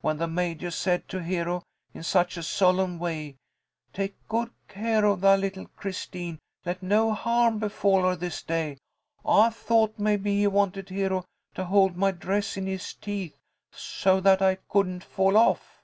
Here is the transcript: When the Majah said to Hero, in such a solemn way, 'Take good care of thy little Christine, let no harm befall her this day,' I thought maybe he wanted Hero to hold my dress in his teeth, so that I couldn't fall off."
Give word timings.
When 0.00 0.18
the 0.18 0.28
Majah 0.28 0.70
said 0.70 1.08
to 1.08 1.20
Hero, 1.20 1.64
in 1.92 2.04
such 2.04 2.36
a 2.36 2.44
solemn 2.44 3.00
way, 3.00 3.34
'Take 3.92 4.14
good 4.28 4.50
care 4.68 5.04
of 5.04 5.22
thy 5.22 5.34
little 5.34 5.66
Christine, 5.74 6.38
let 6.64 6.84
no 6.84 7.12
harm 7.12 7.58
befall 7.58 8.04
her 8.04 8.14
this 8.14 8.44
day,' 8.44 8.78
I 9.24 9.50
thought 9.50 9.98
maybe 9.98 10.38
he 10.38 10.46
wanted 10.46 10.88
Hero 10.90 11.24
to 11.56 11.64
hold 11.64 11.96
my 11.96 12.12
dress 12.12 12.56
in 12.56 12.68
his 12.68 12.94
teeth, 12.94 13.34
so 13.72 14.20
that 14.20 14.40
I 14.40 14.54
couldn't 14.68 15.02
fall 15.02 15.36
off." 15.36 15.82